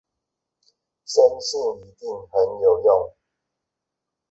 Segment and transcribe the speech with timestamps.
[1.05, 3.13] 深信一定很有用